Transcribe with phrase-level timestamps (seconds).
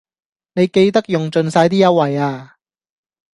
[0.53, 2.55] 你記得用盡晒啲優惠呀